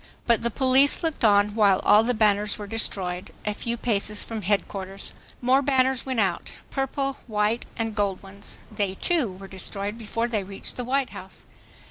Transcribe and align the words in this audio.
But 0.25 0.41
the 0.41 0.49
police 0.49 1.03
looked 1.03 1.23
on 1.23 1.53
while 1.53 1.79
all 1.83 2.01
the 2.01 2.15
banners 2.15 2.57
were 2.57 2.65
destroyed, 2.65 3.29
a 3.45 3.53
few 3.53 3.77
paces 3.77 4.23
from 4.23 4.41
Headquarters. 4.41 5.13
More 5.43 5.61
banners 5.61 6.07
,went 6.07 6.19
out,—purple, 6.19 7.17
white 7.27 7.67
and 7.77 7.93
gold 7.93 8.23
ones. 8.23 8.57
They, 8.71 8.95
too, 8.95 9.31
were 9.31 9.47
destroyed 9.47 9.99
before 9.99 10.27
they 10.27 10.43
reached 10.43 10.75
the 10.75 10.83
White 10.83 11.11
House. 11.11 11.45